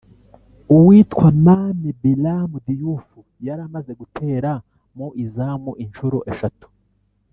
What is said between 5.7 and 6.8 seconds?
inshuro eshatu